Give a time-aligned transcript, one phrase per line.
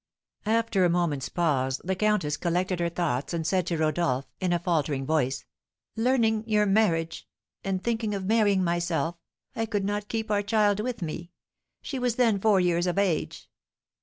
[0.47, 4.57] After a moment's pause, the countess collected her thoughts, and said to Rodolph, in a
[4.57, 5.45] faltering voice,
[5.95, 7.27] "Learning your marriage,
[7.63, 9.19] and thinking of marrying myself,
[9.55, 11.29] I could not keep our child with me;
[11.83, 13.47] she was then four years of age."